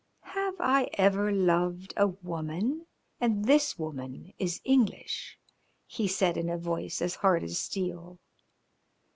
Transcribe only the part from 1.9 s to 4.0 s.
a woman? And this